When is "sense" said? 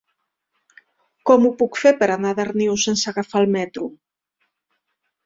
2.87-3.13